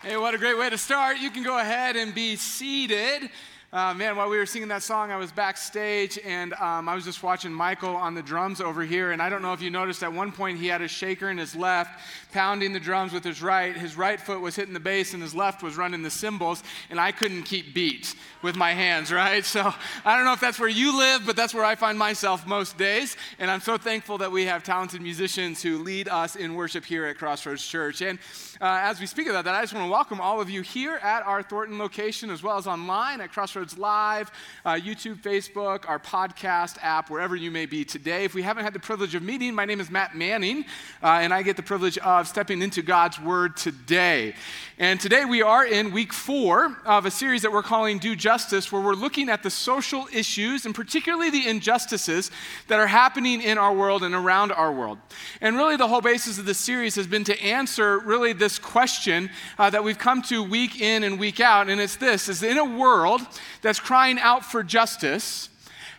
[0.00, 1.18] Hey, what a great way to start.
[1.18, 3.30] You can go ahead and be seated.
[3.70, 7.04] Uh, man, while we were singing that song, I was backstage and um, I was
[7.04, 9.12] just watching Michael on the drums over here.
[9.12, 11.36] And I don't know if you noticed, at one point he had a shaker in
[11.36, 12.00] his left,
[12.32, 13.76] pounding the drums with his right.
[13.76, 16.62] His right foot was hitting the bass and his left was running the cymbals.
[16.88, 19.44] And I couldn't keep beat with my hands, right?
[19.44, 19.70] So
[20.02, 22.78] I don't know if that's where you live, but that's where I find myself most
[22.78, 23.18] days.
[23.38, 27.04] And I'm so thankful that we have talented musicians who lead us in worship here
[27.04, 28.00] at Crossroads Church.
[28.00, 28.18] And
[28.62, 30.96] uh, as we speak about that, I just want to welcome all of you here
[31.02, 34.30] at our Thornton location as well as online at Crossroads Live,
[34.64, 38.24] uh, YouTube, Facebook, our podcast app, wherever you may be today.
[38.24, 40.64] If we haven't had the privilege of meeting, my name is Matt Manning,
[41.02, 44.34] uh, and I get the privilege of stepping into God's Word today.
[44.78, 48.70] And today we are in week four of a series that we're calling Do Justice,
[48.70, 52.30] where we're looking at the social issues and particularly the injustices
[52.68, 54.98] that are happening in our world and around our world.
[55.40, 59.30] And really, the whole basis of this series has been to answer really this question
[59.58, 62.58] uh, that we've come to week in and week out, and it's this is in
[62.58, 63.20] a world
[63.62, 65.48] that's crying out for justice,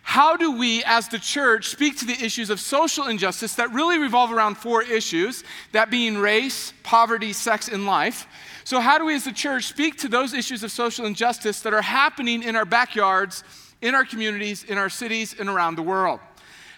[0.01, 3.99] how do we as the church speak to the issues of social injustice that really
[3.99, 8.27] revolve around four issues, that being race, poverty, sex, and life?
[8.63, 11.73] So, how do we as the church speak to those issues of social injustice that
[11.73, 13.43] are happening in our backyards,
[13.81, 16.19] in our communities, in our cities, and around the world?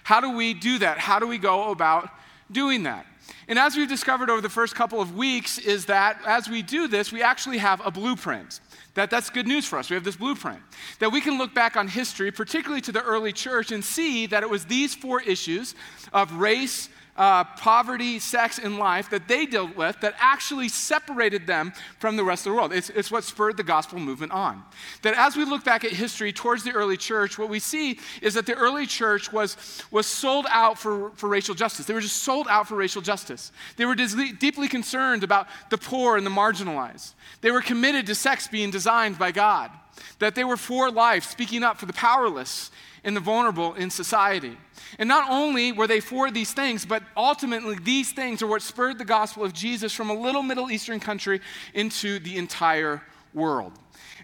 [0.04, 0.98] How do we do that?
[0.98, 2.10] How do we go about
[2.52, 3.06] doing that?
[3.48, 6.88] And as we've discovered over the first couple of weeks, is that as we do
[6.88, 8.60] this, we actually have a blueprint.
[8.94, 9.90] That, that's good news for us.
[9.90, 10.62] We have this blueprint.
[11.00, 14.44] That we can look back on history, particularly to the early church, and see that
[14.44, 15.76] it was these four issues
[16.12, 21.74] of race, uh, poverty, sex, and life that they dealt with that actually separated them
[22.00, 22.74] from the rest of the world.
[22.74, 24.64] It's, it's what spurred the gospel movement on.
[25.02, 28.34] That as we look back at history towards the early church, what we see is
[28.36, 31.86] that the early church was, was sold out for, for racial justice.
[31.86, 33.52] They were just sold out for racial justice.
[33.76, 37.14] They were dis- deeply concerned about the poor and the marginalized.
[37.42, 39.72] They were committed to sex being designed by God.
[40.20, 42.72] That they were for life, speaking up for the powerless
[43.04, 44.58] and the vulnerable in society.
[45.00, 48.98] And not only were they for these things, but ultimately these things are what spurred
[48.98, 51.42] the gospel of Jesus from a little Middle Eastern country
[51.74, 53.02] into the entire
[53.34, 53.74] world.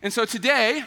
[0.01, 0.83] And so today,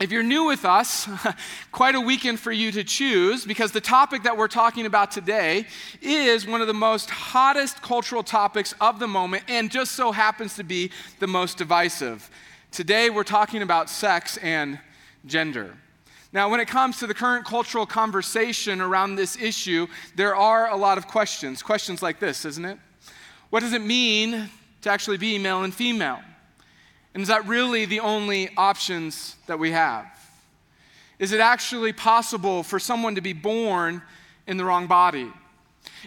[0.00, 1.08] if you're new with us,
[1.72, 5.66] quite a weekend for you to choose because the topic that we're talking about today
[6.00, 10.56] is one of the most hottest cultural topics of the moment and just so happens
[10.56, 10.90] to be
[11.20, 12.30] the most divisive.
[12.70, 14.80] Today, we're talking about sex and
[15.26, 15.76] gender.
[16.32, 20.76] Now, when it comes to the current cultural conversation around this issue, there are a
[20.76, 21.62] lot of questions.
[21.62, 22.78] Questions like this, isn't it?
[23.50, 24.48] What does it mean
[24.80, 26.20] to actually be male and female?
[27.12, 30.06] And is that really the only options that we have?
[31.18, 34.00] Is it actually possible for someone to be born
[34.46, 35.30] in the wrong body?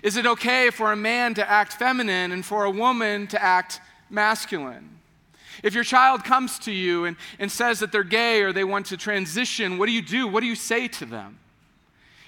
[0.02, 3.80] Is it okay for a man to act feminine and for a woman to act
[4.10, 4.95] masculine?
[5.66, 8.86] If your child comes to you and, and says that they're gay or they want
[8.88, 10.28] to transition, what do you do?
[10.28, 11.40] What do you say to them?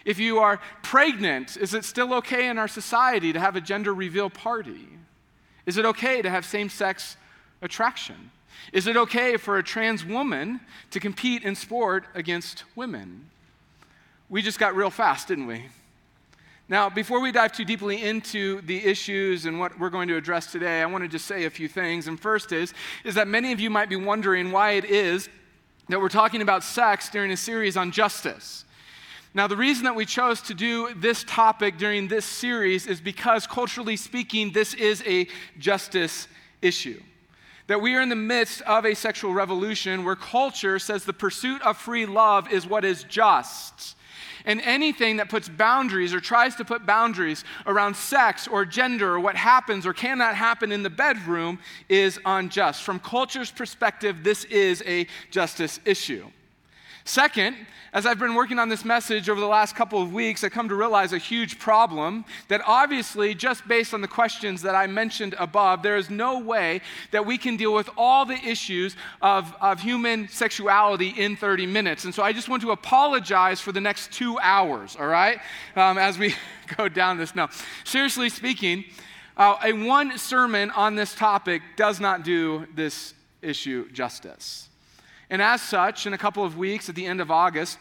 [0.05, 3.93] If you are pregnant, is it still okay in our society to have a gender
[3.93, 4.87] reveal party?
[5.67, 7.15] Is it okay to have same sex
[7.61, 8.31] attraction?
[8.73, 10.59] Is it okay for a trans woman
[10.89, 13.29] to compete in sport against women?
[14.29, 15.65] We just got real fast, didn't we?
[16.69, 20.51] Now, before we dive too deeply into the issues and what we're going to address
[20.51, 22.07] today, I want to just say a few things.
[22.07, 22.73] And first is,
[23.05, 25.29] is that many of you might be wondering why it is
[25.87, 28.65] that we're talking about sex during a series on justice.
[29.33, 33.47] Now, the reason that we chose to do this topic during this series is because,
[33.47, 35.27] culturally speaking, this is a
[35.57, 36.27] justice
[36.61, 37.01] issue.
[37.67, 41.61] That we are in the midst of a sexual revolution where culture says the pursuit
[41.61, 43.95] of free love is what is just
[44.47, 49.19] and anything that puts boundaries or tries to put boundaries around sex or gender or
[49.19, 51.59] what happens or cannot happen in the bedroom
[51.89, 52.81] is unjust.
[52.81, 56.25] From culture's perspective, this is a justice issue.
[57.07, 57.55] Second,
[57.93, 60.67] as I've been working on this message over the last couple of weeks, I come
[60.67, 65.33] to realize a huge problem that obviously, just based on the questions that I mentioned
[65.39, 66.81] above, there is no way
[67.11, 72.03] that we can deal with all the issues of, of human sexuality in 30 minutes.
[72.03, 75.39] And so I just want to apologize for the next two hours, all right,
[75.77, 76.35] um, as we
[76.75, 77.33] go down this.
[77.33, 77.47] Now,
[77.85, 78.83] seriously speaking,
[79.37, 84.66] uh, a one sermon on this topic does not do this issue justice.
[85.29, 87.77] And as such, in a couple of weeks at the end of August,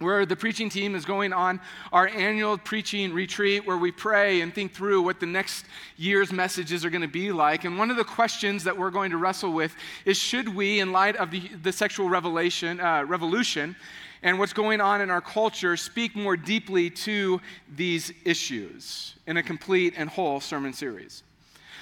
[0.00, 1.60] where the preaching team is going on
[1.92, 5.64] our annual preaching retreat where we pray and think through what the next
[5.96, 7.64] year's messages are going to be like.
[7.64, 10.92] And one of the questions that we're going to wrestle with is should we, in
[10.92, 13.76] light of the, the sexual revelation, uh, revolution
[14.22, 17.40] and what's going on in our culture, speak more deeply to
[17.76, 21.22] these issues in a complete and whole sermon series?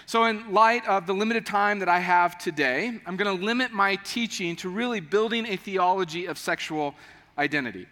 [0.06, 3.72] So, in light of the limited time that I have today, I'm going to limit
[3.72, 6.94] my teaching to really building a theology of sexual
[7.38, 7.86] identity.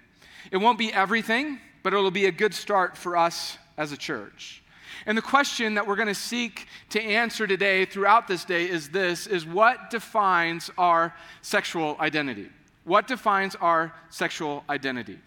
[0.50, 4.62] It won't be everything, but it'll be a good start for us as a church.
[5.06, 8.90] And the question that we're going to seek to answer today throughout this day is
[8.90, 12.48] this is what defines our sexual identity?
[12.84, 15.18] What defines our sexual identity?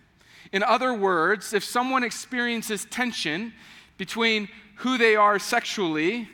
[0.52, 3.54] In other words, if someone experiences tension
[3.98, 6.28] between who they are sexually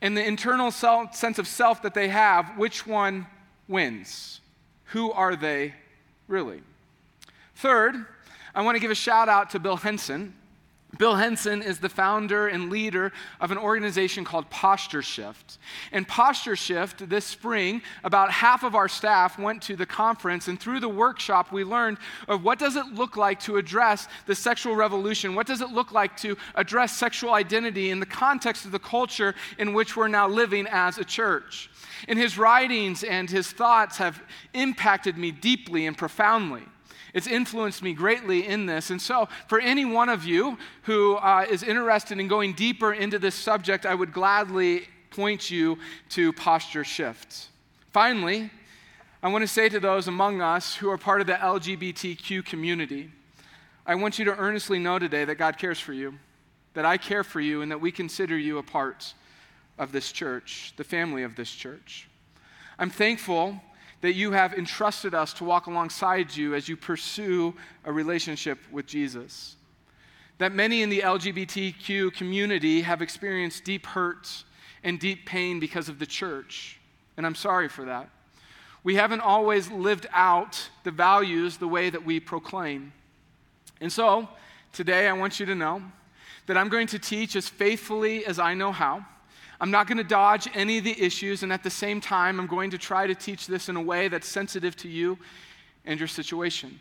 [0.00, 3.26] and the internal self, sense of self that they have, which one
[3.66, 4.40] wins?
[4.86, 5.74] Who are they
[6.28, 6.62] really?
[7.56, 8.06] Third,
[8.54, 10.34] I want to give a shout out to Bill Henson.
[10.98, 15.58] Bill Henson is the founder and leader of an organization called Posture Shift.
[15.92, 20.58] And Posture Shift, this spring, about half of our staff went to the conference, and
[20.58, 24.74] through the workshop, we learned of what does it look like to address the sexual
[24.74, 25.36] revolution?
[25.36, 29.34] What does it look like to address sexual identity in the context of the culture
[29.58, 31.70] in which we're now living as a church?
[32.08, 34.20] And his writings and his thoughts have
[34.52, 36.62] impacted me deeply and profoundly.
[37.18, 38.90] It's influenced me greatly in this.
[38.90, 43.18] And so, for any one of you who uh, is interested in going deeper into
[43.18, 45.78] this subject, I would gladly point you
[46.10, 47.48] to Posture Shift.
[47.90, 48.52] Finally,
[49.20, 53.10] I want to say to those among us who are part of the LGBTQ community,
[53.84, 56.14] I want you to earnestly know today that God cares for you,
[56.74, 59.12] that I care for you, and that we consider you a part
[59.76, 62.08] of this church, the family of this church.
[62.78, 63.60] I'm thankful
[64.00, 67.54] that you have entrusted us to walk alongside you as you pursue
[67.84, 69.56] a relationship with Jesus.
[70.38, 74.44] That many in the LGBTQ community have experienced deep hurt
[74.84, 76.78] and deep pain because of the church,
[77.16, 78.08] and I'm sorry for that.
[78.84, 82.92] We haven't always lived out the values the way that we proclaim.
[83.80, 84.28] And so,
[84.72, 85.82] today I want you to know
[86.46, 89.04] that I'm going to teach as faithfully as I know how
[89.60, 92.46] I'm not going to dodge any of the issues, and at the same time, I'm
[92.46, 95.18] going to try to teach this in a way that's sensitive to you
[95.84, 96.78] and your situation.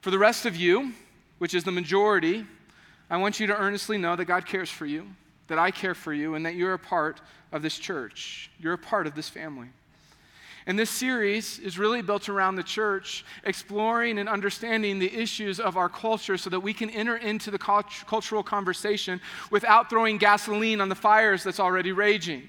[0.00, 0.92] For the rest of you,
[1.38, 2.46] which is the majority,
[3.08, 5.06] I want you to earnestly know that God cares for you,
[5.48, 8.50] that I care for you, and that you're a part of this church.
[8.58, 9.68] You're a part of this family.
[10.66, 15.76] And this series is really built around the church exploring and understanding the issues of
[15.76, 19.20] our culture so that we can enter into the cult- cultural conversation
[19.50, 22.42] without throwing gasoline on the fires that's already raging.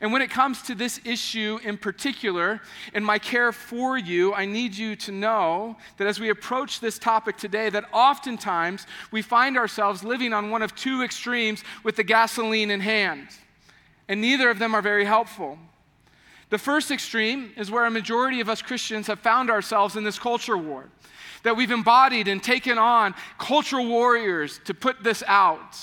[0.00, 2.60] And when it comes to this issue in particular,
[2.92, 6.98] in my care for you, I need you to know that as we approach this
[6.98, 12.02] topic today, that oftentimes we find ourselves living on one of two extremes with the
[12.02, 13.28] gasoline in hand.
[14.08, 15.58] And neither of them are very helpful.
[16.54, 20.20] The first extreme is where a majority of us Christians have found ourselves in this
[20.20, 20.88] culture war,
[21.42, 25.76] that we've embodied and taken on cultural warriors to put this out.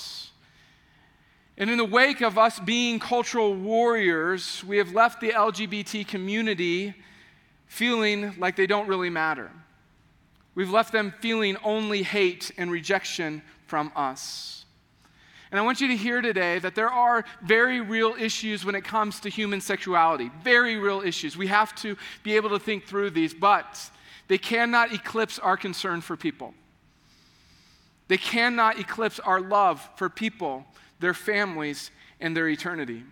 [1.58, 6.94] And in the wake of us being cultural warriors, we have left the LGBT community
[7.66, 9.50] feeling like they don't really matter.
[10.54, 14.61] We've left them feeling only hate and rejection from us.
[15.52, 18.84] And I want you to hear today that there are very real issues when it
[18.84, 20.30] comes to human sexuality.
[20.42, 21.36] Very real issues.
[21.36, 23.78] We have to be able to think through these, but
[24.28, 26.54] they cannot eclipse our concern for people.
[28.08, 30.64] They cannot eclipse our love for people,
[31.00, 33.02] their families, and their eternity.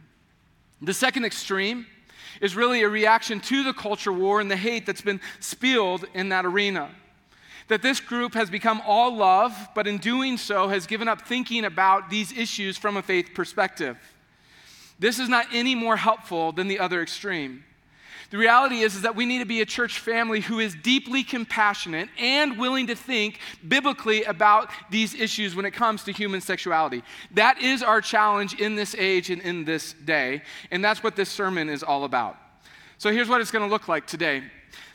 [0.80, 1.86] The second extreme
[2.40, 6.30] is really a reaction to the culture war and the hate that's been spilled in
[6.30, 6.88] that arena
[7.70, 11.64] that this group has become all love, but in doing so has given up thinking
[11.64, 13.96] about these issues from a faith perspective.
[14.98, 17.64] This is not any more helpful than the other extreme.
[18.30, 21.22] The reality is, is that we need to be a church family who is deeply
[21.22, 27.02] compassionate and willing to think biblically about these issues when it comes to human sexuality.
[27.32, 31.28] That is our challenge in this age and in this day, and that's what this
[31.28, 32.36] sermon is all about.
[32.98, 34.42] So here's what it's going to look like today.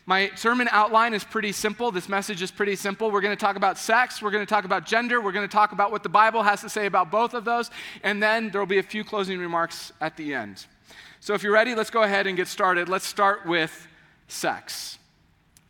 [0.07, 1.91] My sermon outline is pretty simple.
[1.91, 3.09] This message is pretty simple.
[3.09, 5.51] We're going to talk about sex, we're going to talk about gender, we're going to
[5.51, 7.71] talk about what the Bible has to say about both of those,
[8.03, 10.67] and then there will be a few closing remarks at the end.
[11.21, 12.87] So if you're ready, let's go ahead and get started.
[12.87, 13.87] Let's start with
[14.27, 14.99] sex.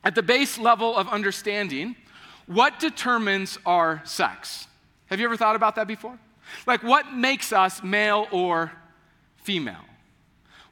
[0.03, 1.95] At the base level of understanding,
[2.45, 4.67] what determines our sex?
[5.05, 6.19] Have you ever thought about that before?
[6.67, 8.73] Like, what makes us male or
[9.37, 9.85] female?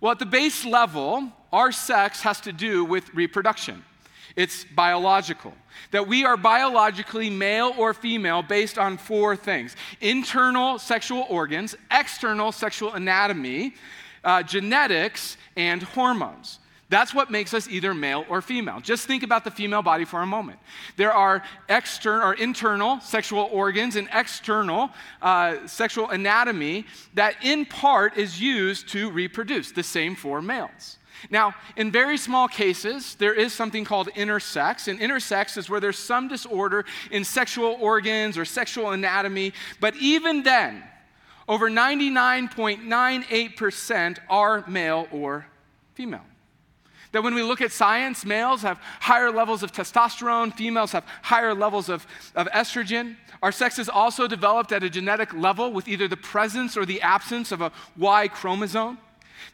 [0.01, 3.85] Well, at the base level, our sex has to do with reproduction.
[4.35, 5.53] It's biological.
[5.91, 12.51] That we are biologically male or female based on four things internal sexual organs, external
[12.51, 13.75] sexual anatomy,
[14.23, 16.59] uh, genetics, and hormones.
[16.89, 18.79] That's what makes us either male or female.
[18.79, 20.59] Just think about the female body for a moment.
[20.95, 24.91] There are external or internal sexual organs and external
[25.21, 29.71] uh, sexual anatomy that, in part, is used to reproduce.
[29.71, 30.97] The same for males.
[31.29, 35.97] Now, in very small cases, there is something called intersex, and intersex is where there's
[35.97, 40.83] some disorder in sexual organs or sexual anatomy, but even then,
[41.47, 45.47] over 99.98% are male or
[45.93, 46.25] female.
[47.11, 51.53] That when we look at science, males have higher levels of testosterone, females have higher
[51.53, 53.17] levels of, of estrogen.
[53.43, 56.99] Our sex is also developed at a genetic level with either the presence or the
[57.01, 58.97] absence of a Y chromosome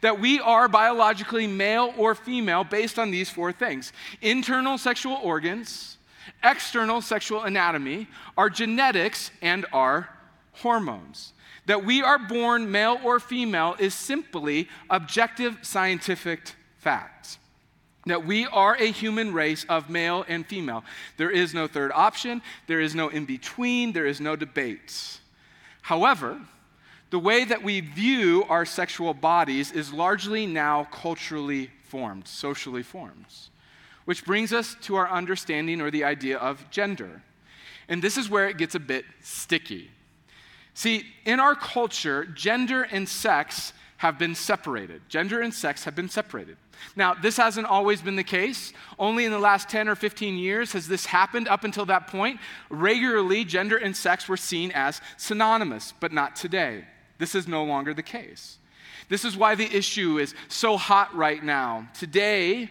[0.01, 5.98] that we are biologically male or female based on these four things internal sexual organs,
[6.43, 10.10] external sexual anatomy, our genetics, and our
[10.53, 11.34] hormones.
[11.65, 17.38] That we are born male or female is simply objective scientific facts.
[18.05, 20.84] That we are a human race of male and female.
[21.17, 25.19] There is no third option, there is no in between, there is no debate.
[25.81, 26.39] However,
[27.09, 33.25] the way that we view our sexual bodies is largely now culturally formed, socially formed.
[34.05, 37.23] Which brings us to our understanding or the idea of gender.
[37.87, 39.89] And this is where it gets a bit sticky.
[40.73, 45.01] See, in our culture, gender and sex have been separated.
[45.09, 46.57] Gender and sex have been separated.
[46.95, 48.71] Now, this hasn't always been the case.
[48.97, 51.47] Only in the last 10 or 15 years has this happened.
[51.47, 52.39] Up until that point,
[52.69, 56.85] regularly, gender and sex were seen as synonymous, but not today.
[57.19, 58.57] This is no longer the case.
[59.09, 61.88] This is why the issue is so hot right now.
[61.93, 62.69] Today,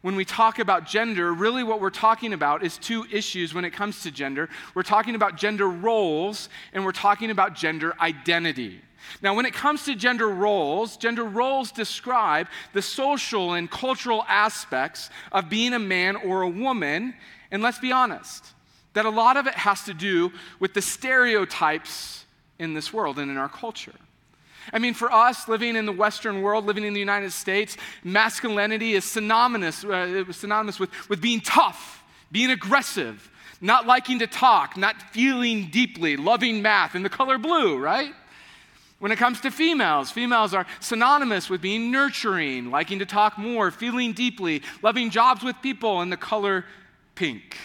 [0.00, 3.70] when we talk about gender, really what we're talking about is two issues when it
[3.70, 4.48] comes to gender.
[4.74, 8.80] We're talking about gender roles and we're talking about gender identity.
[9.20, 15.10] Now, when it comes to gender roles, gender roles describe the social and cultural aspects
[15.30, 17.14] of being a man or a woman.
[17.50, 18.44] And let's be honest,
[18.94, 22.24] that a lot of it has to do with the stereotypes
[22.58, 23.94] in this world and in our culture.
[24.72, 28.94] I mean, for us living in the Western world, living in the United States, masculinity
[28.94, 33.30] is synonymous, uh, synonymous with, with being tough, being aggressive,
[33.60, 38.12] not liking to talk, not feeling deeply, loving math, and the color blue, right?
[38.98, 43.72] When it comes to females, females are synonymous with being nurturing, liking to talk more,
[43.72, 46.64] feeling deeply, loving jobs with people, and the color
[47.16, 47.56] pink.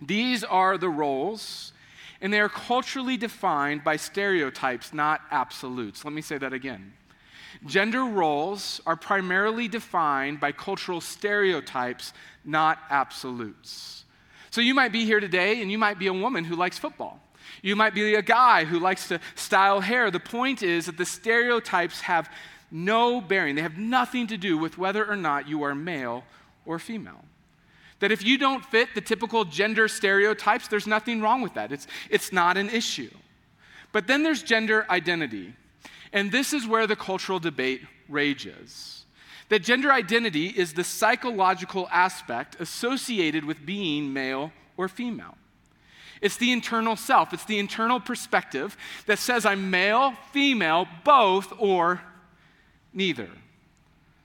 [0.00, 1.72] These are the roles
[2.20, 6.04] and they are culturally defined by stereotypes, not absolutes.
[6.04, 6.92] Let me say that again.
[7.64, 12.12] Gender roles are primarily defined by cultural stereotypes,
[12.44, 14.04] not absolutes.
[14.50, 17.20] So you might be here today and you might be a woman who likes football.
[17.62, 20.10] You might be a guy who likes to style hair.
[20.10, 22.30] The point is that the stereotypes have
[22.70, 26.24] no bearing, they have nothing to do with whether or not you are male
[26.64, 27.24] or female.
[28.00, 31.72] That if you don't fit the typical gender stereotypes, there's nothing wrong with that.
[31.72, 33.10] It's, it's not an issue.
[33.92, 35.54] But then there's gender identity.
[36.12, 39.04] And this is where the cultural debate rages.
[39.48, 45.36] That gender identity is the psychological aspect associated with being male or female.
[46.20, 48.76] It's the internal self, it's the internal perspective
[49.06, 52.00] that says I'm male, female, both, or
[52.92, 53.28] neither.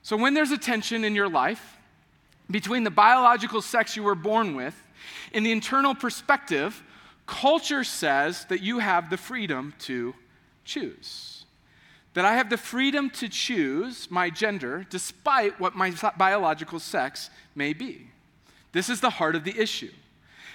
[0.01, 1.78] So when there's a tension in your life,
[2.51, 4.75] between the biological sex you were born with
[5.34, 6.84] and the internal perspective,
[7.25, 10.13] culture says that you have the freedom to
[10.65, 11.46] choose.
[12.13, 17.74] That I have the freedom to choose my gender despite what my biological sex may
[17.74, 18.08] be.
[18.74, 19.91] This is the heart of the issue.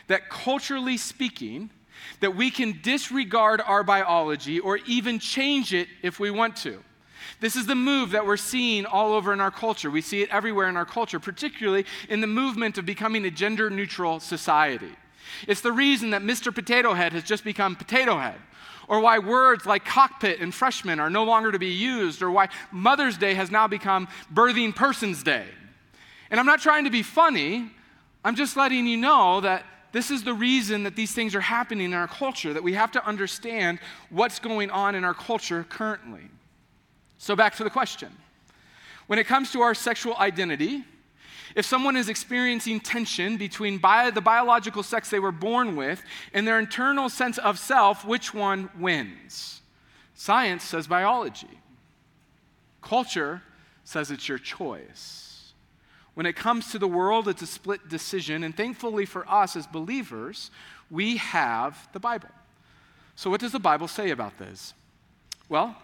[0.09, 1.71] That culturally speaking,
[2.21, 6.83] that we can disregard our biology or even change it if we want to.
[7.41, 9.91] This is the move that we're seeing all over in our culture.
[9.91, 13.71] We see it everywhere in our culture, particularly in the movement of becoming a gender
[13.71, 14.93] neutral society.
[15.47, 16.55] It's the reason that Mr.
[16.55, 18.37] Potato Head has just become Potato Head,
[18.89, 22.49] or why words like cockpit and freshman are no longer to be used, or why
[22.71, 25.47] Mother's Day has now become Birthing Person's Day.
[26.31, 27.71] And I'm not trying to be funny,
[28.25, 31.87] I'm just letting you know that this is the reason that these things are happening
[31.87, 33.79] in our culture, that we have to understand
[34.11, 36.29] what's going on in our culture currently.
[37.19, 38.13] So, back to the question.
[39.07, 40.85] When it comes to our sexual identity,
[41.55, 46.03] if someone is experiencing tension between the biological sex they were born with
[46.35, 49.63] and their internal sense of self, which one wins?
[50.15, 51.61] Science says biology.
[52.83, 53.43] Culture
[53.85, 55.53] says it's your choice.
[56.15, 58.43] When it comes to the world, it's a split decision.
[58.43, 60.51] And thankfully for us as believers,
[60.91, 62.31] we have the Bible.
[63.15, 64.75] So, what does the Bible say about this?
[65.49, 65.77] Well,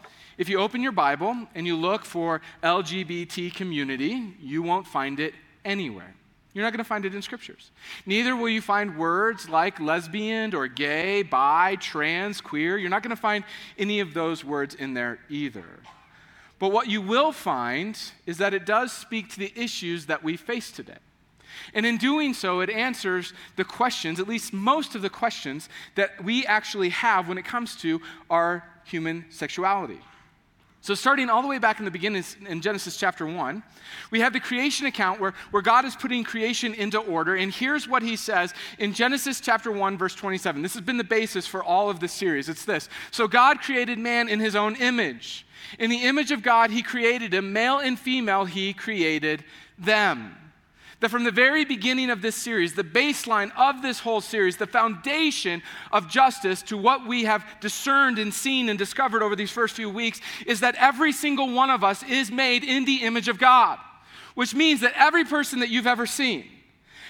[0.43, 5.35] if you open your Bible and you look for LGBT community, you won't find it
[5.65, 6.17] anywhere.
[6.53, 7.71] You're not going to find it in scriptures.
[8.07, 12.77] Neither will you find words like lesbian or gay, bi, trans, queer.
[12.77, 13.45] You're not going to find
[13.79, 15.79] any of those words in there either.
[16.59, 17.97] But what you will find
[18.27, 20.99] is that it does speak to the issues that we face today.
[21.73, 26.25] And in doing so, it answers the questions, at least most of the questions, that
[26.25, 30.01] we actually have when it comes to our human sexuality.
[30.83, 33.63] So, starting all the way back in the beginning in Genesis chapter 1,
[34.11, 37.37] we have the creation account where, where God is putting creation into order.
[37.37, 40.61] And here's what he says in Genesis chapter 1, verse 27.
[40.61, 42.49] This has been the basis for all of this series.
[42.49, 45.47] It's this So, God created man in his own image.
[45.79, 49.45] In the image of God, he created him, male and female, he created
[49.79, 50.37] them
[51.03, 54.69] that from the very beginning of this series, the baseline of this whole series, the
[54.69, 59.75] foundation of justice to what we have discerned and seen and discovered over these first
[59.75, 63.37] few weeks is that every single one of us is made in the image of
[63.37, 63.81] God,
[64.37, 66.45] which means that every person that you've ever seen,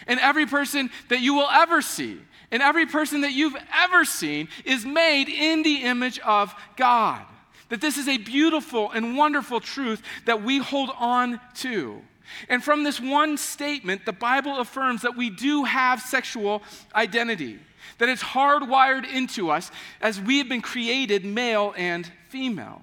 [0.07, 2.19] and every person that you will ever see,
[2.51, 7.21] and every person that you've ever seen is made in the image of God.
[7.69, 12.01] That this is a beautiful and wonderful truth that we hold on to.
[12.49, 16.62] And from this one statement, the Bible affirms that we do have sexual
[16.95, 17.59] identity,
[17.99, 19.71] that it's hardwired into us
[20.01, 22.83] as we have been created male and female.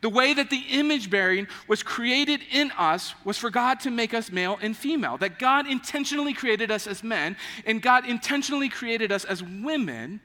[0.00, 4.12] The way that the image bearing was created in us was for God to make
[4.12, 5.16] us male and female.
[5.16, 10.20] That God intentionally created us as men and God intentionally created us as women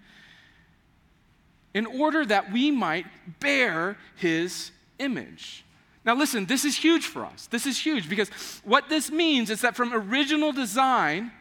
[1.73, 3.05] in order that we might
[3.39, 5.63] bear his image.
[6.09, 7.45] Now, listen, this is huge for us.
[7.51, 8.29] This is huge because
[8.63, 11.31] what this means is that from original design,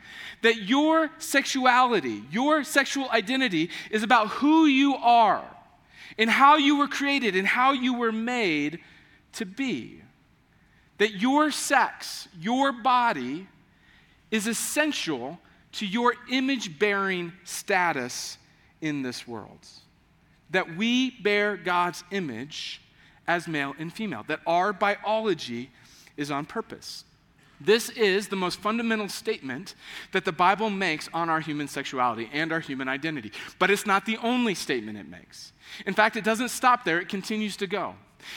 [0.42, 5.42] that your sexuality, your sexual identity is about who you are
[6.18, 8.80] and how you were created and how you were made
[9.32, 10.02] to be.
[10.98, 13.48] That your sex, your body,
[14.30, 15.38] is essential
[15.72, 18.36] to your image bearing status
[18.82, 19.66] in this world.
[20.50, 22.82] That we bear God's image
[23.28, 25.70] as male and female, that our biology
[26.16, 27.04] is on purpose.
[27.60, 29.74] This is the most fundamental statement
[30.12, 33.32] that the Bible makes on our human sexuality and our human identity.
[33.58, 35.52] But it's not the only statement it makes.
[35.84, 37.94] In fact, it doesn't stop there, it continues to go.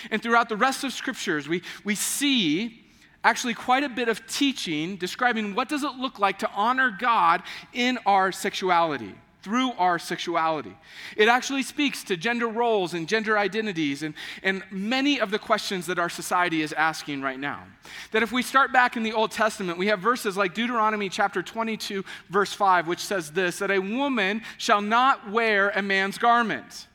[0.10, 2.84] And throughout the rest of scriptures, we, we see
[3.24, 7.44] actually quite a bit of teaching describing what does it look like to honor God
[7.74, 10.76] in our sexuality through our sexuality.
[11.18, 15.88] It actually speaks to gender roles and gender identities and, and many of the questions
[15.88, 17.64] that our society is asking right now.
[18.12, 21.42] That if we start back in the Old Testament, we have verses like Deuteronomy chapter
[21.42, 26.88] 22, verse 5, which says this that a woman shall not wear a man's garment,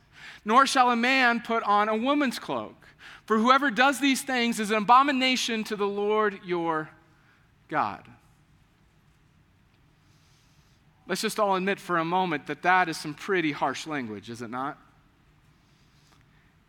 [0.45, 2.75] nor shall a man put on a woman's cloak.
[3.25, 6.89] For whoever does these things is an abomination to the Lord your
[7.67, 8.03] God.
[11.07, 14.41] Let's just all admit for a moment that that is some pretty harsh language, is
[14.41, 14.77] it not?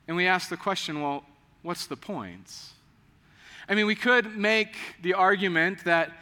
[0.07, 1.24] And we ask the question well,
[1.62, 2.51] what's the point?
[3.68, 6.12] I mean, we could make the argument that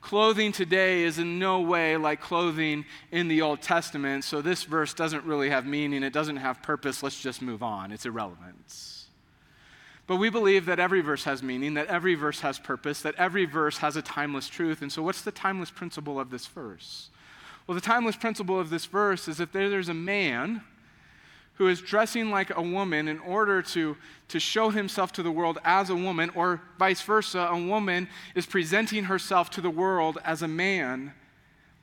[0.00, 4.94] clothing today is in no way like clothing in the Old Testament, so this verse
[4.94, 8.94] doesn't really have meaning, it doesn't have purpose, let's just move on, it's irrelevant.
[10.06, 13.46] But we believe that every verse has meaning, that every verse has purpose, that every
[13.46, 14.82] verse has a timeless truth.
[14.82, 17.08] And so, what's the timeless principle of this verse?
[17.66, 20.62] Well, the timeless principle of this verse is if there's a man
[21.54, 23.96] who is dressing like a woman in order to,
[24.28, 28.44] to show himself to the world as a woman, or vice versa, a woman is
[28.44, 31.12] presenting herself to the world as a man,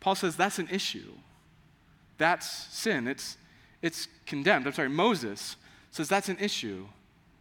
[0.01, 1.13] Paul says that's an issue.
[2.17, 3.07] That's sin.
[3.07, 3.37] It's,
[3.81, 4.67] it's condemned.
[4.67, 5.55] I'm sorry, Moses
[5.91, 6.87] says that's an issue.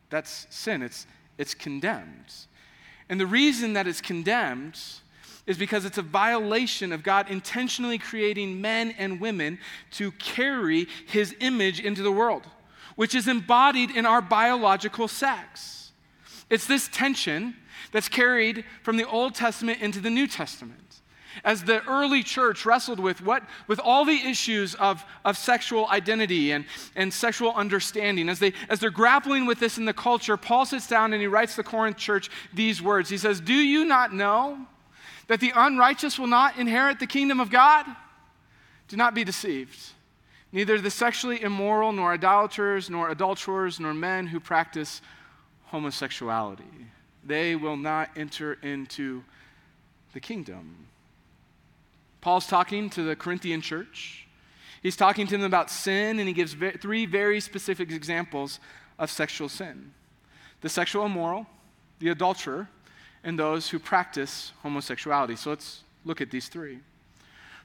[0.09, 0.83] That's sin.
[0.83, 2.33] It's, it's condemned.
[3.09, 4.79] And the reason that it's condemned
[5.47, 9.59] is because it's a violation of God intentionally creating men and women
[9.93, 12.43] to carry his image into the world,
[12.97, 15.93] which is embodied in our biological sex.
[16.51, 17.57] It's this tension
[17.93, 20.77] that's carried from the Old Testament into the New Testament.
[21.45, 26.51] As the early church wrestled with what with all the issues of, of sexual identity
[26.51, 26.65] and,
[26.97, 30.89] and sexual understanding, as they as they're grappling with this in the culture, Paul sits
[30.89, 33.09] down and he writes the Corinth church these words.
[33.09, 34.67] He says, Do you not know
[35.31, 37.87] that the unrighteous will not inherit the kingdom of God?
[38.89, 39.79] Do not be deceived.
[40.51, 45.01] Neither the sexually immoral, nor idolaters, nor adulterers, nor men who practice
[45.67, 46.65] homosexuality.
[47.25, 49.23] They will not enter into
[50.15, 50.89] the kingdom.
[52.21, 54.27] Paul's talking to the Corinthian church.
[54.83, 58.59] He's talking to them about sin, and he gives three very specific examples
[58.99, 59.93] of sexual sin.
[60.61, 61.47] the sexual immoral,
[62.01, 62.69] the adulterer,
[63.25, 65.37] and those who practice homosexuality.
[65.37, 66.79] So let's look at these three.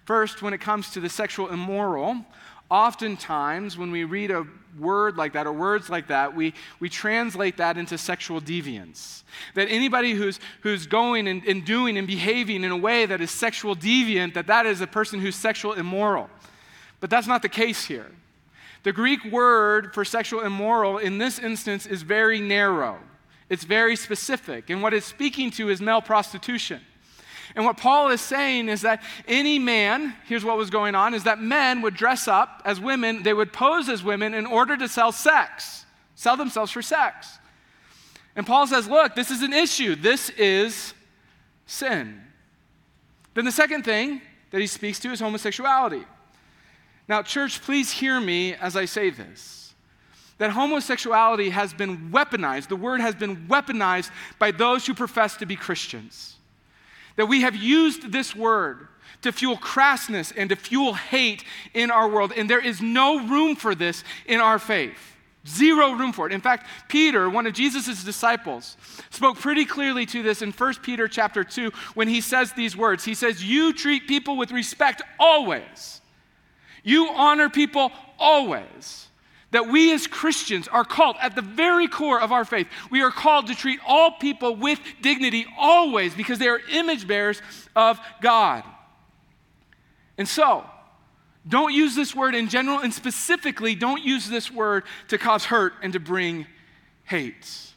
[0.05, 2.17] First, when it comes to the sexual immoral,
[2.69, 4.45] oftentimes when we read a
[4.77, 9.23] word like that or words like that, we, we translate that into sexual deviance.
[9.53, 13.31] That anybody who's, who's going and, and doing and behaving in a way that is
[13.31, 16.29] sexual deviant, that that is a person who's sexual immoral.
[16.99, 18.11] But that's not the case here.
[18.83, 22.99] The Greek word for sexual immoral in this instance is very narrow.
[23.49, 24.69] It's very specific.
[24.69, 26.81] And what it's speaking to is male prostitution.
[27.55, 31.23] And what Paul is saying is that any man, here's what was going on, is
[31.23, 34.87] that men would dress up as women, they would pose as women in order to
[34.87, 37.39] sell sex, sell themselves for sex.
[38.35, 39.95] And Paul says, look, this is an issue.
[39.95, 40.93] This is
[41.65, 42.21] sin.
[43.33, 46.03] Then the second thing that he speaks to is homosexuality.
[47.07, 49.64] Now, church, please hear me as I say this.
[50.37, 55.45] That homosexuality has been weaponized, the word has been weaponized by those who profess to
[55.45, 56.35] be Christians.
[57.15, 58.87] That we have used this word
[59.21, 62.33] to fuel crassness and to fuel hate in our world.
[62.35, 65.15] And there is no room for this in our faith.
[65.47, 66.33] Zero room for it.
[66.33, 68.77] In fact, Peter, one of Jesus' disciples,
[69.11, 73.05] spoke pretty clearly to this in 1 Peter chapter 2 when he says these words.
[73.05, 76.01] He says, You treat people with respect always.
[76.83, 79.07] You honor people always
[79.55, 83.09] that we as Christians are called at the very core of our faith, we are
[83.09, 87.41] called to treat all people with dignity always because they are image bearers
[87.73, 88.65] of God.
[90.17, 90.65] And so,
[91.47, 95.71] don't use this word in general, and specifically, don't use this word to cause hurt
[95.81, 96.47] and to bring
[97.05, 97.71] hate.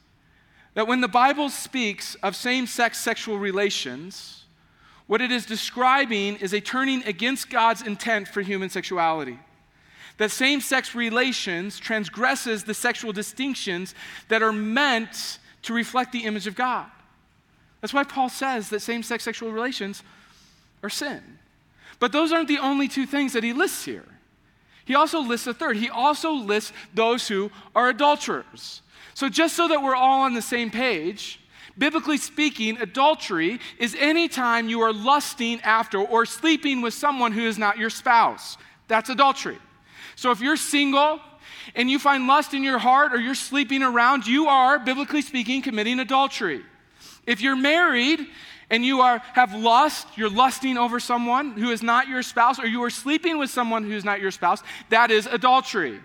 [0.75, 4.47] That when the Bible speaks of same sex sexual relations,
[5.07, 9.39] what it is describing is a turning against God's intent for human sexuality
[10.19, 13.95] that same sex relations transgresses the sexual distinctions
[14.29, 16.87] that are meant to reflect the image of God.
[17.81, 20.03] That's why Paul says that same sex sexual relations
[20.83, 21.23] are sin.
[22.01, 24.05] But those aren't the only two things that he lists here.
[24.85, 25.77] He also lists a third.
[25.77, 28.83] He also lists those who are adulterers.
[29.15, 31.41] So, just so that we're all on the same page,
[31.77, 37.47] biblically speaking, adultery is any time you are lusting after or sleeping with someone who
[37.47, 38.57] is not your spouse.
[38.87, 39.59] That's adultery.
[40.19, 41.21] So if you're single
[41.77, 45.63] and you find lust in your heart or you're sleeping around, you are, biblically speaking,
[45.63, 46.65] committing adultery.
[47.25, 48.27] If you're married
[48.69, 52.67] and you are, have lust, you're lusting over someone who is not your spouse, or
[52.67, 56.01] you are sleeping with someone who is not your spouse, that is adultery.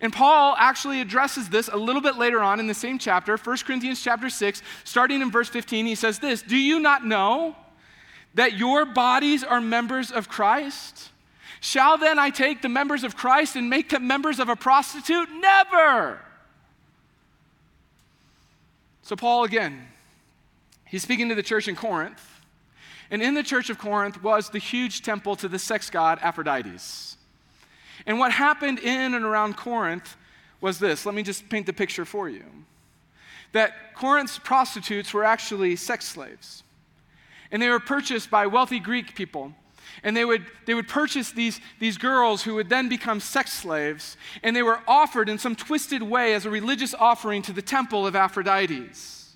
[0.00, 3.56] And Paul actually addresses this a little bit later on in the same chapter, 1
[3.66, 5.84] Corinthians chapter 6, starting in verse 15.
[5.84, 7.56] He says this Do you not know
[8.34, 11.07] that your bodies are members of Christ?
[11.60, 15.28] Shall then I take the members of Christ and make them members of a prostitute?
[15.40, 16.20] Never.
[19.02, 19.88] So, Paul again,
[20.84, 22.22] he's speaking to the church in Corinth.
[23.10, 27.16] And in the church of Corinth was the huge temple to the sex god Aphrodites.
[28.06, 30.16] And what happened in and around Corinth
[30.60, 31.06] was this.
[31.06, 32.44] Let me just paint the picture for you.
[33.52, 36.62] That Corinth's prostitutes were actually sex slaves.
[37.50, 39.54] And they were purchased by wealthy Greek people
[40.02, 44.16] and they would, they would purchase these, these girls who would then become sex slaves,
[44.42, 48.06] and they were offered in some twisted way as a religious offering to the temple
[48.06, 49.30] of Aphrodites.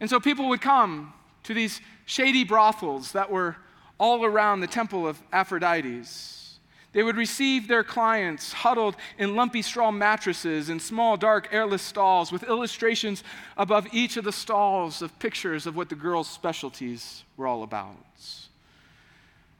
[0.00, 1.12] And so people would come
[1.44, 3.56] to these shady brothels that were
[3.98, 6.58] all around the temple of Aphrodites.
[6.92, 12.32] They would receive their clients huddled in lumpy straw mattresses in small, dark, airless stalls
[12.32, 13.22] with illustrations
[13.58, 17.96] above each of the stalls of pictures of what the girls' specialties were all about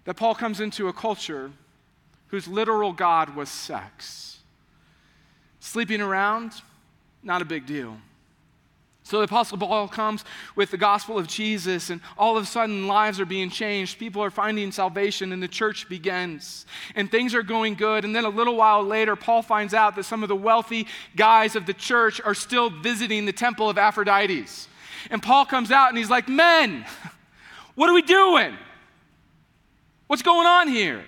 [0.07, 1.51] that Paul comes into a culture
[2.29, 4.39] whose literal God was sex.
[5.61, 6.53] Sleeping around,
[7.23, 7.97] not a big deal.
[9.03, 10.25] So the Apostle Paul comes
[10.57, 14.01] with the gospel of Jesus, and all of a sudden lives are being changed.
[14.01, 16.67] People are finding salvation, and the church begins.
[16.97, 18.05] And things are going good.
[18.05, 21.55] And then a little while later, Paul finds out that some of the wealthy guys
[21.55, 24.47] of the church are still visiting the temple of Aphrodite.
[25.11, 26.85] And Paul comes out and he's like, Men,
[27.77, 28.57] what are we doing?
[30.07, 31.05] What's going on here?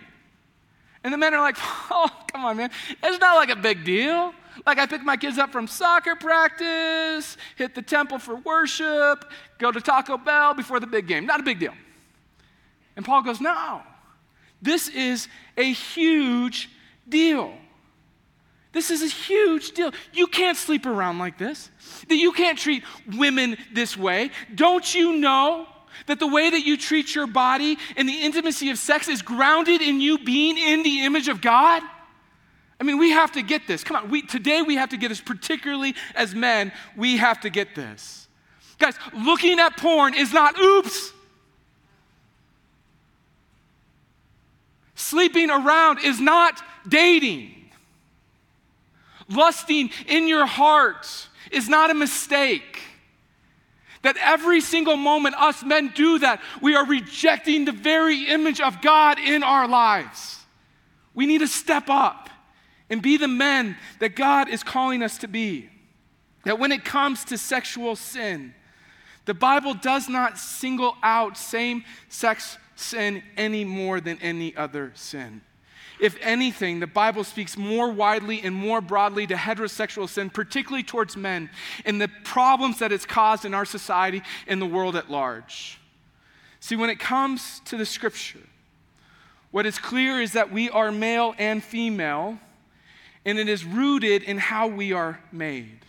[1.05, 1.57] And the men are like,
[1.91, 2.71] oh, come on, man.
[3.03, 4.35] It's not like a big deal.
[4.67, 9.71] Like, I pick my kids up from soccer practice, hit the temple for worship, go
[9.71, 11.27] to Taco Bell before the big game.
[11.27, 11.75] Not a big deal.
[12.97, 13.83] And Paul goes, no,
[14.61, 16.69] this is a huge
[17.09, 17.55] deal.
[18.73, 19.93] This is a huge deal.
[20.13, 21.71] You can't sleep around like this.
[22.09, 22.83] You can't treat
[23.17, 24.31] women this way.
[24.55, 25.67] Don't you know
[26.07, 29.81] that the way that you treat your body and the intimacy of sex is grounded
[29.81, 31.83] in you being in the image of God?
[32.81, 33.83] I mean, we have to get this.
[33.83, 37.51] Come on, we, today we have to get this, particularly as men, we have to
[37.51, 38.29] get this.
[38.79, 41.13] Guys, looking at porn is not oops.
[44.95, 47.55] Sleeping around is not dating.
[49.29, 52.81] Lusting in your heart is not a mistake.
[54.03, 58.81] That every single moment us men do that, we are rejecting the very image of
[58.81, 60.45] God in our lives.
[61.15, 62.31] We need to step up
[62.91, 65.69] and be the men that God is calling us to be.
[66.45, 68.55] That when it comes to sexual sin,
[69.25, 75.43] the Bible does not single out same sex sin any more than any other sin.
[76.01, 81.17] If anything, the Bible speaks more widely and more broadly to heterosexual sin, particularly towards
[81.17, 81.51] men,
[81.85, 85.79] and the problems that it's caused in our society and the world at large.
[86.61, 88.39] See, when it comes to the scripture,
[89.51, 92.39] what is clear is that we are male and female,
[93.25, 95.81] and it is rooted in how we are made.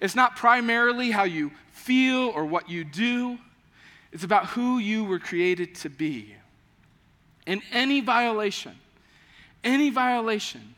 [0.00, 3.38] It's not primarily how you feel or what you do,
[4.12, 6.34] it's about who you were created to be.
[7.46, 8.76] And any violation,
[9.64, 10.74] any violation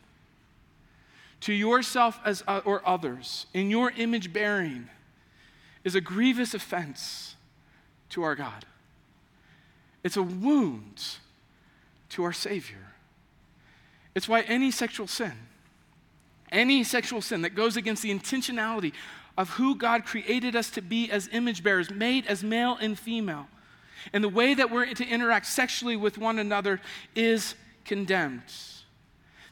[1.40, 4.88] to yourself as, uh, or others in your image bearing
[5.84, 7.36] is a grievous offense
[8.10, 8.64] to our God.
[10.02, 11.02] It's a wound
[12.10, 12.78] to our Savior.
[14.14, 15.32] It's why any sexual sin,
[16.52, 18.92] any sexual sin that goes against the intentionality
[19.36, 23.48] of who God created us to be as image bearers, made as male and female,
[24.12, 26.80] and the way that we're to interact sexually with one another
[27.14, 28.42] is condemned.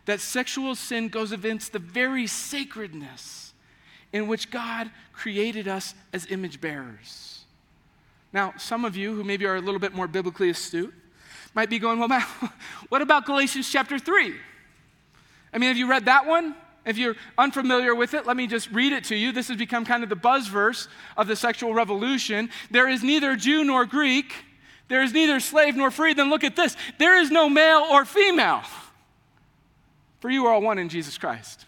[0.06, 3.52] That sexual sin goes against the very sacredness
[4.12, 7.44] in which God created us as image bearers.
[8.32, 10.92] Now, some of you who maybe are a little bit more biblically astute
[11.54, 12.08] might be going, well,
[12.88, 14.34] what about Galatians chapter 3?
[15.52, 16.54] I mean, have you read that one?
[16.84, 19.30] If you're unfamiliar with it, let me just read it to you.
[19.30, 22.50] This has become kind of the buzz verse of the sexual revolution.
[22.70, 24.34] There is neither Jew nor Greek,
[24.88, 26.12] there is neither slave nor free.
[26.12, 28.62] Then look at this there is no male or female,
[30.22, 31.66] for you are all one in Jesus Christ.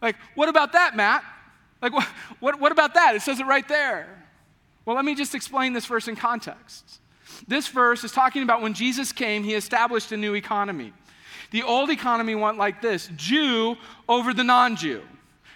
[0.00, 1.24] Like, what about that, Matt?
[1.82, 2.06] Like, what,
[2.38, 3.16] what, what about that?
[3.16, 4.06] It says it right there.
[4.86, 7.00] Well, let me just explain this verse in context.
[7.48, 10.92] This verse is talking about when Jesus came, he established a new economy.
[11.50, 13.76] The old economy went like this Jew
[14.08, 15.02] over the non Jew,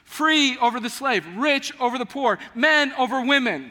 [0.04, 3.70] free over the slave, rich over the poor, men over women.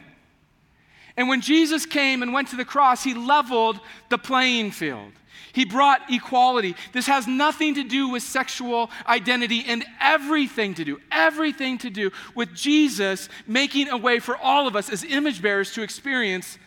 [1.18, 5.12] And when Jesus came and went to the cross, he leveled the playing field.
[5.56, 6.76] He brought equality.
[6.92, 12.10] This has nothing to do with sexual identity and everything to do, everything to do
[12.34, 16.58] with Jesus making a way for all of us as image bearers to experience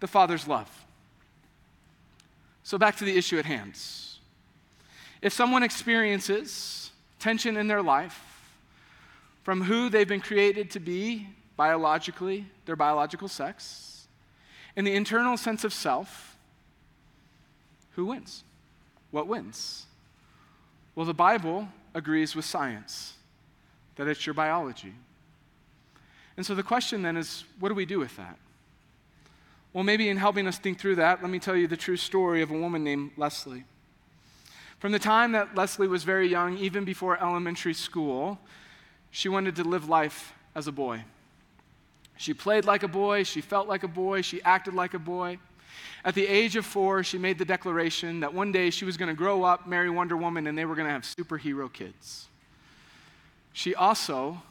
[0.00, 0.68] the Father's love.
[2.64, 3.78] So, back to the issue at hand.
[5.20, 8.50] If someone experiences tension in their life
[9.44, 14.08] from who they've been created to be biologically, their biological sex,
[14.74, 16.31] in the internal sense of self,
[17.94, 18.44] who wins?
[19.10, 19.86] What wins?
[20.94, 23.14] Well, the Bible agrees with science
[23.96, 24.94] that it's your biology.
[26.36, 28.38] And so the question then is what do we do with that?
[29.72, 32.42] Well, maybe in helping us think through that, let me tell you the true story
[32.42, 33.64] of a woman named Leslie.
[34.78, 38.38] From the time that Leslie was very young, even before elementary school,
[39.10, 41.04] she wanted to live life as a boy.
[42.16, 45.38] She played like a boy, she felt like a boy, she acted like a boy.
[46.04, 49.08] At the age of four, she made the declaration that one day she was going
[49.08, 52.26] to grow up, marry Wonder Woman, and they were going to have superhero kids.
[53.52, 54.42] She also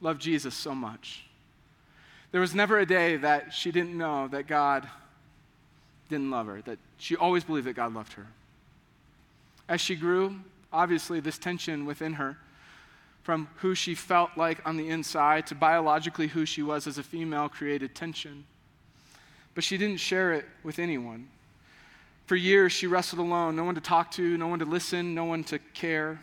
[0.00, 1.24] loved Jesus so much.
[2.30, 4.88] There was never a day that she didn't know that God
[6.10, 8.26] didn't love her, that she always believed that God loved her.
[9.68, 10.36] As she grew,
[10.72, 12.36] obviously, this tension within her
[13.22, 17.02] from who she felt like on the inside to biologically who she was as a
[17.02, 18.44] female created tension.
[19.58, 21.26] But she didn't share it with anyone.
[22.26, 25.24] For years, she wrestled alone no one to talk to, no one to listen, no
[25.24, 26.22] one to care.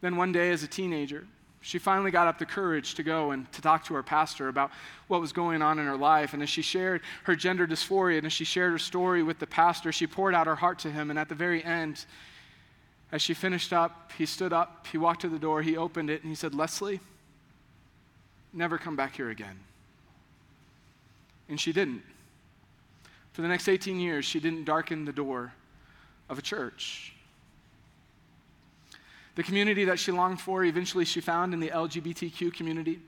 [0.00, 1.26] Then one day, as a teenager,
[1.60, 4.70] she finally got up the courage to go and to talk to her pastor about
[5.08, 6.34] what was going on in her life.
[6.34, 9.46] And as she shared her gender dysphoria and as she shared her story with the
[9.48, 11.10] pastor, she poured out her heart to him.
[11.10, 12.06] And at the very end,
[13.10, 16.22] as she finished up, he stood up, he walked to the door, he opened it,
[16.22, 17.00] and he said, Leslie,
[18.52, 19.58] never come back here again.
[21.48, 22.02] And she didn't.
[23.32, 25.52] For the next 18 years, she didn't darken the door
[26.28, 27.14] of a church.
[29.34, 33.00] The community that she longed for, eventually she found in the LGBTQ community.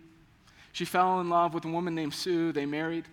[0.73, 2.53] She fell in love with a woman named Sue.
[2.53, 3.05] They married.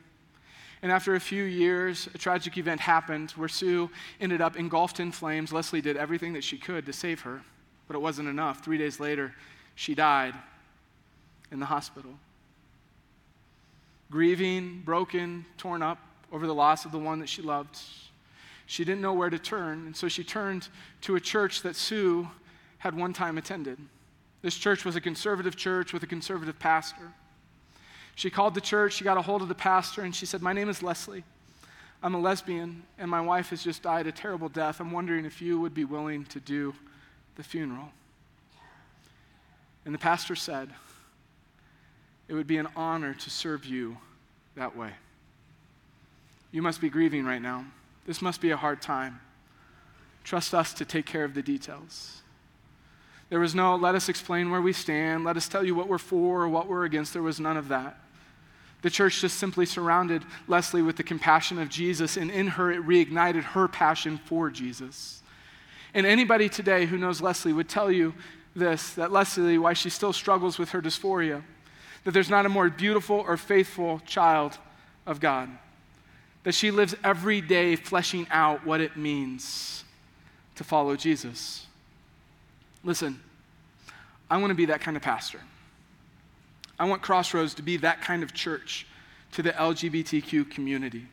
[0.81, 5.11] And after a few years, a tragic event happened where Sue ended up engulfed in
[5.11, 5.53] flames.
[5.53, 7.41] Leslie did everything that she could to save her,
[7.87, 8.63] but it wasn't enough.
[8.63, 9.35] Three days later,
[9.75, 10.33] she died
[11.51, 12.11] in the hospital.
[14.11, 15.97] Grieving, broken, torn up
[16.31, 17.79] over the loss of the one that she loved.
[18.67, 20.67] She didn't know where to turn, and so she turned
[21.01, 22.29] to a church that Sue
[22.77, 23.79] had one time attended.
[24.41, 27.13] This church was a conservative church with a conservative pastor.
[28.15, 30.53] She called the church, she got a hold of the pastor, and she said, My
[30.53, 31.23] name is Leslie.
[32.03, 34.79] I'm a lesbian, and my wife has just died a terrible death.
[34.79, 36.73] I'm wondering if you would be willing to do
[37.35, 37.89] the funeral.
[39.85, 40.69] And the pastor said,
[42.31, 43.97] It would be an honor to serve you
[44.55, 44.91] that way.
[46.53, 47.65] You must be grieving right now.
[48.07, 49.19] This must be a hard time.
[50.23, 52.21] Trust us to take care of the details.
[53.27, 55.97] There was no, let us explain where we stand, let us tell you what we're
[55.97, 57.11] for or what we're against.
[57.11, 57.99] There was none of that.
[58.81, 62.81] The church just simply surrounded Leslie with the compassion of Jesus, and in her, it
[62.81, 65.21] reignited her passion for Jesus.
[65.93, 68.13] And anybody today who knows Leslie would tell you
[68.55, 71.43] this that Leslie, why she still struggles with her dysphoria,
[72.03, 74.57] that there's not a more beautiful or faithful child
[75.05, 75.49] of God,
[76.43, 79.83] that she lives every day fleshing out what it means
[80.55, 81.67] to follow Jesus.
[82.83, 83.19] Listen,
[84.29, 85.39] I want to be that kind of pastor.
[86.79, 88.87] I want Crossroads to be that kind of church
[89.33, 91.05] to the LGBTQ community.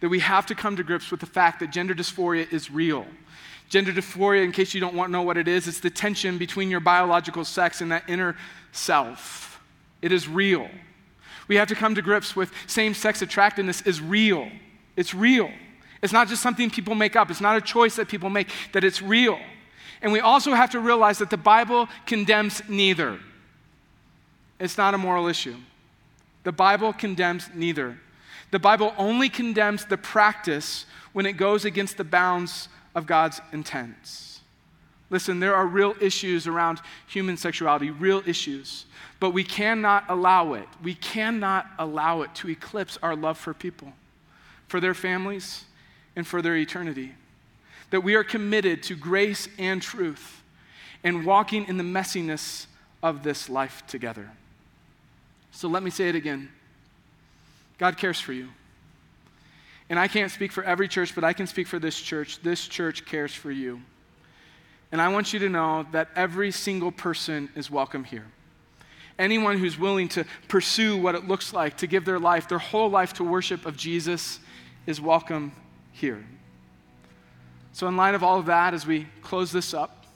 [0.00, 3.06] That we have to come to grips with the fact that gender dysphoria is real.
[3.68, 6.38] Gender dysphoria, in case you don't want to know what it is, it's the tension
[6.38, 8.36] between your biological sex and that inner
[8.72, 9.59] self.
[10.02, 10.68] It is real.
[11.48, 14.50] We have to come to grips with same sex attractiveness is real.
[14.96, 15.50] It's real.
[16.02, 18.84] It's not just something people make up, it's not a choice that people make, that
[18.84, 19.38] it's real.
[20.02, 23.18] And we also have to realize that the Bible condemns neither.
[24.58, 25.56] It's not a moral issue.
[26.44, 27.98] The Bible condemns neither.
[28.50, 34.29] The Bible only condemns the practice when it goes against the bounds of God's intents.
[35.10, 38.86] Listen, there are real issues around human sexuality, real issues,
[39.18, 40.68] but we cannot allow it.
[40.82, 43.92] We cannot allow it to eclipse our love for people,
[44.68, 45.64] for their families,
[46.14, 47.14] and for their eternity.
[47.90, 50.42] That we are committed to grace and truth
[51.02, 52.66] and walking in the messiness
[53.02, 54.30] of this life together.
[55.50, 56.50] So let me say it again
[57.78, 58.48] God cares for you.
[59.88, 62.40] And I can't speak for every church, but I can speak for this church.
[62.42, 63.80] This church cares for you.
[64.92, 68.26] And I want you to know that every single person is welcome here.
[69.18, 72.88] Anyone who's willing to pursue what it looks like to give their life, their whole
[72.88, 74.40] life to worship of Jesus,
[74.86, 75.52] is welcome
[75.92, 76.24] here.
[77.72, 80.06] So, in light of all of that, as we close this up,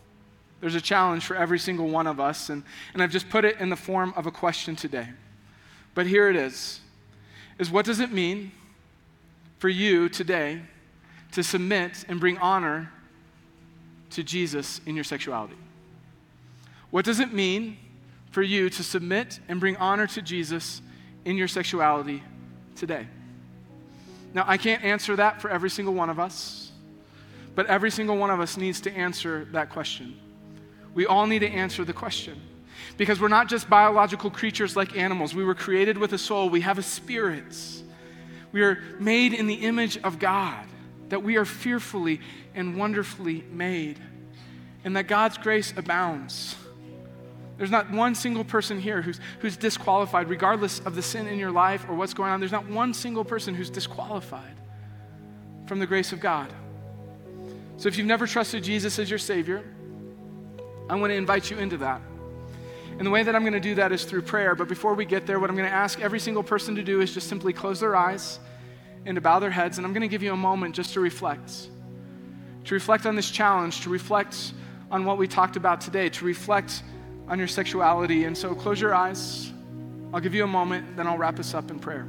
[0.61, 3.61] there's a challenge for every single one of us, and, and I've just put it
[3.61, 5.09] in the form of a question today.
[5.95, 6.81] But here it is.
[7.59, 8.51] Is what does it mean
[9.59, 10.63] for you today
[11.33, 12.91] to submit and bring honor
[14.15, 15.57] to Jesus in your sexuality?
[16.91, 17.77] What does it mean
[18.31, 20.83] for you to submit and bring honor to Jesus
[21.25, 22.23] in your sexuality
[22.77, 23.07] today?
[24.33, 26.73] Now, I can't answer that for every single one of us,
[27.55, 30.19] but every single one of us needs to answer that question.
[30.95, 32.41] We all need to answer the question.
[32.97, 35.35] Because we're not just biological creatures like animals.
[35.35, 37.57] We were created with a soul, we have a spirit.
[38.53, 40.67] We are made in the image of God,
[41.09, 42.21] that we are fearfully
[42.55, 43.99] and wonderfully made,
[44.85, 46.57] and that God's grace abounds.
[47.57, 51.53] There's not one single person here who's, who's disqualified, regardless of the sin in your
[51.53, 52.41] life or what's going on.
[52.41, 54.57] There's not one single person who's disqualified
[55.67, 56.53] from the grace of God.
[57.77, 59.63] So if you've never trusted Jesus as your Savior,
[60.89, 62.01] I want to invite you into that.
[62.99, 64.55] And the way that I'm going to do that is through prayer.
[64.55, 67.01] But before we get there, what I'm going to ask every single person to do
[67.01, 68.39] is just simply close their eyes
[69.07, 69.79] and to bow their heads.
[69.79, 71.69] And I'm going to give you a moment just to reflect.
[72.65, 74.53] To reflect on this challenge, to reflect
[74.91, 76.83] on what we talked about today, to reflect
[77.29, 78.25] on your sexuality.
[78.25, 79.53] And so close your eyes.
[80.13, 82.07] I'll give you a moment, then I'll wrap us up in prayer.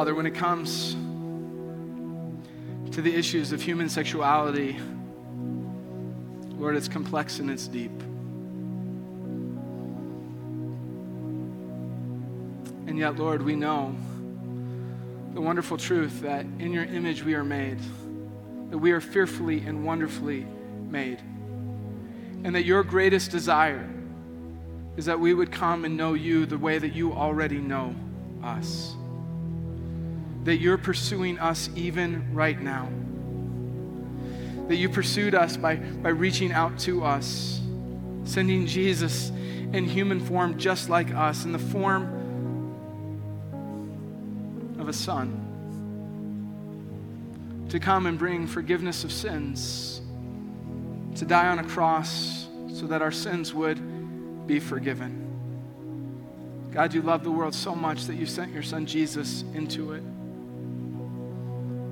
[0.00, 0.92] Father, when it comes
[2.92, 4.78] to the issues of human sexuality,
[6.56, 7.92] Lord, it's complex and it's deep.
[12.86, 13.94] And yet, Lord, we know
[15.34, 17.76] the wonderful truth that in your image we are made,
[18.70, 20.46] that we are fearfully and wonderfully
[20.88, 21.18] made,
[22.42, 23.86] and that your greatest desire
[24.96, 27.94] is that we would come and know you the way that you already know
[28.42, 28.96] us.
[30.44, 32.88] That you're pursuing us even right now.
[34.68, 37.60] That you pursued us by, by reaching out to us,
[38.24, 39.30] sending Jesus
[39.72, 42.16] in human form just like us, in the form
[44.78, 45.46] of a son,
[47.68, 50.00] to come and bring forgiveness of sins,
[51.16, 55.26] to die on a cross so that our sins would be forgiven.
[56.72, 60.02] God, you love the world so much that you sent your son Jesus into it.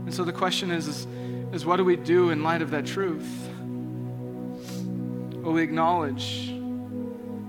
[0.09, 1.07] And so the question is, is,
[1.53, 3.29] is what do we do in light of that truth?
[5.35, 6.47] Will we acknowledge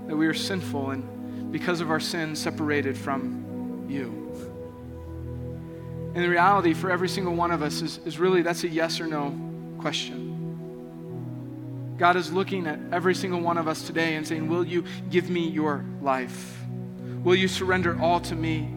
[0.06, 4.08] that we are sinful and because of our sin separated from you?
[6.14, 9.00] And the reality for every single one of us is, is really that's a yes
[9.00, 9.34] or no
[9.78, 11.96] question.
[11.96, 15.30] God is looking at every single one of us today and saying, Will you give
[15.30, 16.58] me your life?
[17.24, 18.68] Will you surrender all to me?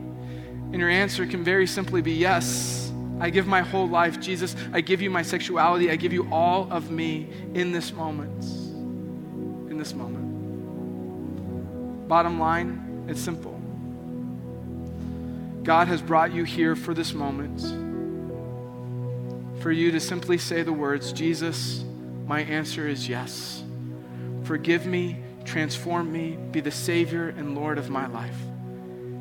[0.71, 2.82] And your answer can very simply be yes.
[3.19, 4.55] I give my whole life, Jesus.
[4.71, 5.89] I give you my sexuality.
[5.91, 8.43] I give you all of me in this moment.
[9.69, 10.23] In this moment.
[12.07, 13.59] Bottom line, it's simple.
[15.63, 17.61] God has brought you here for this moment,
[19.61, 21.85] for you to simply say the words, Jesus,
[22.27, 23.63] my answer is yes.
[24.43, 28.35] Forgive me, transform me, be the Savior and Lord of my life.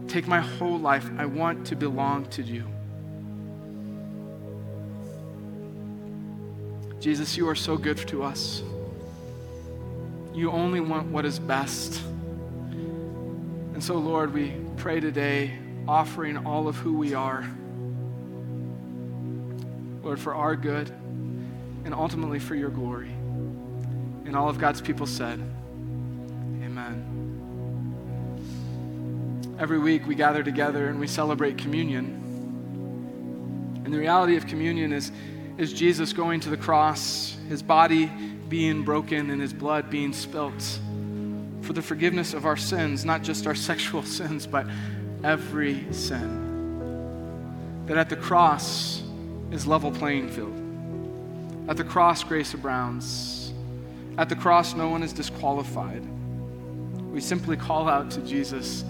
[0.08, 1.08] Take my whole life.
[1.16, 2.66] I want to belong to you.
[7.02, 8.62] Jesus, you are so good to us.
[10.32, 12.00] You only want what is best.
[12.70, 17.44] And so, Lord, we pray today offering all of who we are.
[20.04, 20.90] Lord, for our good
[21.84, 23.10] and ultimately for your glory.
[24.24, 25.40] And all of God's people said,
[26.62, 27.08] Amen.
[29.58, 32.20] Every week we gather together and we celebrate communion.
[33.84, 35.10] And the reality of communion is,
[35.58, 38.06] is Jesus going to the cross, his body
[38.48, 40.80] being broken, and his blood being spilt
[41.60, 44.66] for the forgiveness of our sins, not just our sexual sins, but
[45.22, 47.84] every sin.
[47.86, 49.02] That at the cross
[49.50, 50.58] is level playing field.
[51.68, 53.52] At the cross, grace abounds.
[54.18, 56.02] At the cross, no one is disqualified.
[57.10, 58.84] We simply call out to Jesus,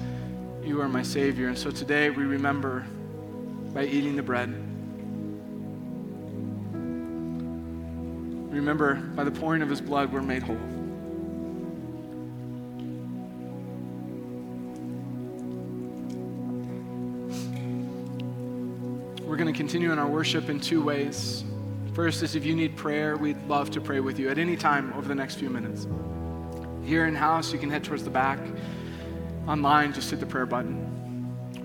[0.64, 1.48] You are my Savior.
[1.48, 2.86] And so today we remember
[3.74, 4.71] by eating the bread.
[8.52, 10.56] Remember, by the pouring of his blood, we're made whole.
[19.26, 21.44] We're going to continue in our worship in two ways.
[21.94, 24.92] First is if you need prayer, we'd love to pray with you at any time
[24.92, 25.86] over the next few minutes.
[26.84, 28.38] Here in house, you can head towards the back.
[29.48, 30.88] Online, just hit the prayer button.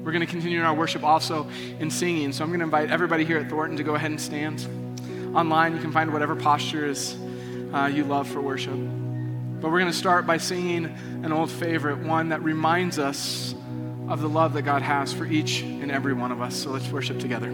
[0.06, 2.32] We're going to continue in our worship also in singing.
[2.32, 4.66] So I'm going to invite everybody here at Thornton to go ahead and stand.
[5.38, 6.92] Online, you can find whatever posture
[7.72, 8.74] uh, you love for worship.
[8.74, 13.54] But we're going to start by singing an old favorite, one that reminds us
[14.08, 16.56] of the love that God has for each and every one of us.
[16.56, 17.52] So let's worship together.